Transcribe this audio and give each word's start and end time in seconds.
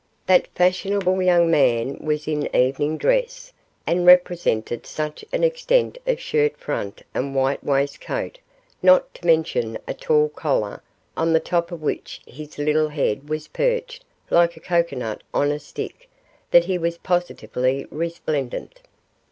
That 0.25 0.47
fashionable 0.55 1.21
young 1.21 1.51
man 1.51 1.97
was 1.99 2.27
in 2.27 2.49
evening 2.55 2.97
dress, 2.97 3.53
and 3.85 4.03
represented 4.03 4.87
such 4.87 5.23
an 5.31 5.43
extent 5.43 5.99
of 6.07 6.19
shirt 6.19 6.57
front 6.57 7.03
and 7.13 7.35
white 7.35 7.63
waistcoat, 7.63 8.39
not 8.81 9.13
to 9.13 9.27
mention 9.27 9.77
a 9.87 9.93
tall 9.93 10.29
collar, 10.29 10.81
on 11.15 11.33
the 11.33 11.39
top 11.39 11.71
of 11.71 11.83
which 11.83 12.19
his 12.25 12.57
little 12.57 12.89
head 12.89 13.29
was 13.29 13.47
perched 13.49 14.03
like 14.31 14.57
a 14.57 14.59
cocoanut 14.59 15.21
on 15.35 15.51
a 15.51 15.59
stick, 15.59 16.09
that 16.49 16.65
he 16.65 16.79
was 16.79 16.97
positively 16.97 17.85
resplendent. 17.91 18.79